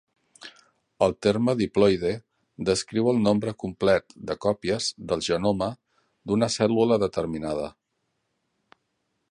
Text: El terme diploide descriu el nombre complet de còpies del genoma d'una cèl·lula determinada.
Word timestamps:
El 1.07 1.11
terme 1.25 1.53
diploide 1.59 2.13
descriu 2.69 3.09
el 3.11 3.21
nombre 3.27 3.53
complet 3.65 4.17
de 4.31 4.37
còpies 4.47 4.89
del 5.13 5.23
genoma 5.29 5.69
d'una 6.31 6.49
cèl·lula 6.57 7.01
determinada. 7.07 7.69